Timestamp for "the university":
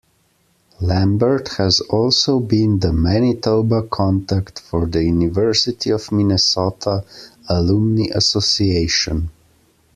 4.87-5.91